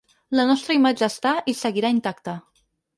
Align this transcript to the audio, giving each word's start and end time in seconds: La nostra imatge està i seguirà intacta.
La 0.39 0.45
nostra 0.51 0.77
imatge 0.79 1.05
està 1.11 1.35
i 1.55 1.57
seguirà 1.63 1.95
intacta. 2.01 2.39